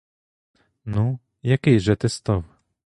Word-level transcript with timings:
Ну, 0.85 1.19
який 1.41 1.79
же 1.79 1.95
ти 1.95 2.09
став? 2.09 2.45